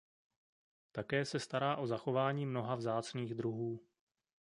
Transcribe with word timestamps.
Také 0.91 1.25
se 1.25 1.39
stará 1.39 1.75
o 1.75 1.87
zachování 1.87 2.45
mnoha 2.45 2.75
vzácných 2.75 3.35
druhů. 3.35 3.79